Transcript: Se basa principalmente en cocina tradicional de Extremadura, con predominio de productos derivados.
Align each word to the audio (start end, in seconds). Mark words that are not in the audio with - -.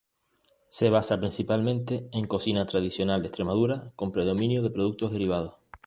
Se 0.67 0.89
basa 0.89 1.19
principalmente 1.19 2.09
en 2.11 2.25
cocina 2.25 2.65
tradicional 2.65 3.21
de 3.21 3.27
Extremadura, 3.27 3.91
con 3.95 4.11
predominio 4.11 4.63
de 4.63 4.71
productos 4.71 5.11
derivados. 5.11 5.53